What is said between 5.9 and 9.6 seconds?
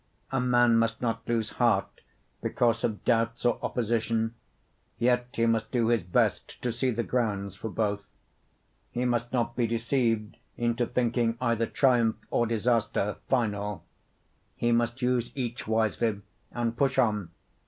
best to see the grounds for both. He must not